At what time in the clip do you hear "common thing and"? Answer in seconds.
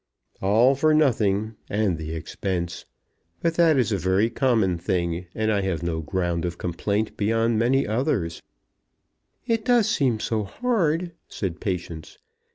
4.31-5.51